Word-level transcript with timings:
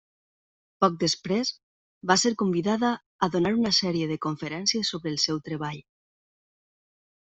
Poc 0.85 0.95
després, 1.03 1.51
va 2.13 2.17
ser 2.23 2.33
convidada 2.43 2.91
a 3.27 3.31
donar 3.37 3.55
una 3.61 3.75
sèrie 3.83 4.11
de 4.15 4.21
conferències 4.29 4.93
sobre 4.95 5.17
el 5.17 5.25
seu 5.29 5.47
treball. 5.51 5.83